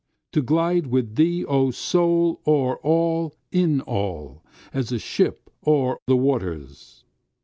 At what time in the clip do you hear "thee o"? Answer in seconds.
1.13-1.69